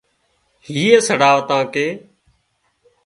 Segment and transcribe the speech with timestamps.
[0.67, 1.87] هيئي سڙاواتان ڪي